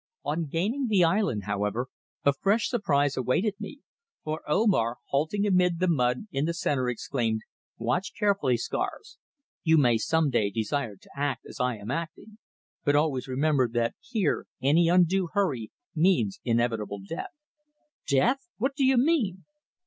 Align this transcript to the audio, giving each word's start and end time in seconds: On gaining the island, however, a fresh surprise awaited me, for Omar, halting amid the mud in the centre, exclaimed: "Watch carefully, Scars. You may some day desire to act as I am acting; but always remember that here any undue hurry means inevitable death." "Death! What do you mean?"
On 0.25 0.47
gaining 0.47 0.87
the 0.87 1.03
island, 1.03 1.43
however, 1.43 1.87
a 2.25 2.33
fresh 2.33 2.67
surprise 2.69 3.15
awaited 3.15 3.53
me, 3.59 3.81
for 4.23 4.41
Omar, 4.47 4.97
halting 5.11 5.45
amid 5.45 5.77
the 5.77 5.87
mud 5.87 6.25
in 6.31 6.45
the 6.45 6.55
centre, 6.55 6.89
exclaimed: 6.89 7.41
"Watch 7.77 8.11
carefully, 8.17 8.57
Scars. 8.57 9.19
You 9.61 9.77
may 9.77 9.99
some 9.99 10.31
day 10.31 10.49
desire 10.49 10.95
to 10.95 11.09
act 11.15 11.45
as 11.45 11.59
I 11.59 11.77
am 11.77 11.91
acting; 11.91 12.39
but 12.83 12.95
always 12.95 13.27
remember 13.27 13.69
that 13.69 13.93
here 13.99 14.47
any 14.59 14.89
undue 14.89 15.27
hurry 15.33 15.71
means 15.95 16.39
inevitable 16.43 17.01
death." 17.07 17.35
"Death! 18.07 18.47
What 18.57 18.73
do 18.75 18.83
you 18.83 18.97
mean?" 18.97 19.45